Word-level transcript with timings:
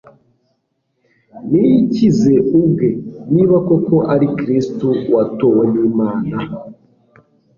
"Niyikize 1.49 2.33
ubwe, 2.59 2.89
niba 3.33 3.57
koko 3.67 3.95
ari 4.13 4.27
Kristo 4.37 4.87
uwatowe 5.07 5.63
n'Imana"! 5.73 6.33